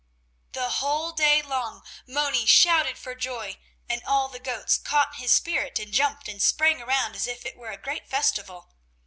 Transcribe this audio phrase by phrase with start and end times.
[0.53, 5.77] The whole day long Moni shouted for joy, and all the goats caught his spirit
[5.77, 8.73] and jumped and sprang around as if it were a great festival.